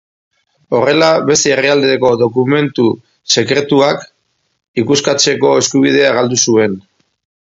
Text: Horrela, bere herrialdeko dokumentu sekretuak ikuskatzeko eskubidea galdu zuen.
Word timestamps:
Horrela, 0.77 1.09
bere 1.27 1.51
herrialdeko 1.55 2.09
dokumentu 2.21 2.85
sekretuak 3.35 4.07
ikuskatzeko 4.85 5.53
eskubidea 5.63 6.11
galdu 6.17 6.41
zuen. 6.47 6.75